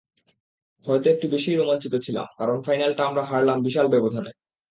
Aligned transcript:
হয়তো 0.85 1.07
একটু 1.09 1.25
বেশিই 1.27 1.55
রোমাঞ্চিত 1.55 1.93
ছিলাম, 1.95 2.27
কারণ 2.37 2.57
ফাইনালটা 2.61 3.01
আমরা 3.05 3.23
হারলাম 3.23 3.57
বিশাল 3.63 3.87
ব্যবধানে। 3.87 4.31